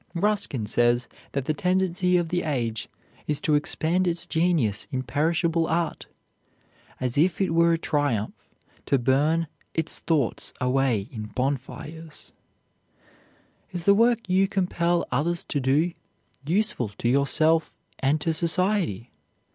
[0.15, 2.89] Ruskin says that the tendency of the age
[3.27, 6.07] is to expend its genius in perishable art,
[6.99, 8.33] as if it were a triumph
[8.87, 9.45] to burn
[9.75, 12.33] its thoughts away in bonfires.
[13.69, 15.93] Is the work you compel others to do
[16.47, 19.11] useful to yourself and to society?